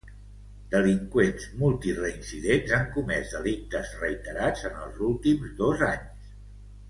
[0.69, 6.33] Delinqüents multireincidents han comès delictes reiterats en els últims dos anys.